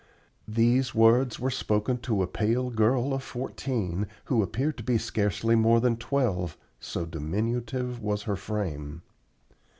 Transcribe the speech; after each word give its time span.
These 0.47 0.95
words 0.95 1.39
were 1.39 1.51
spoken 1.51 1.99
to 1.99 2.23
a 2.23 2.25
pale 2.27 2.71
girl 2.71 3.13
of 3.13 3.21
fourteen, 3.21 4.07
who 4.25 4.41
appeared 4.41 4.77
to 4.77 4.83
be 4.83 4.97
scarcely 4.97 5.55
more 5.55 5.79
than 5.79 5.95
twelve, 5.95 6.57
so 6.79 7.05
diminutive 7.05 8.01
was 8.01 8.23
her 8.23 8.35
frame. 8.35 9.03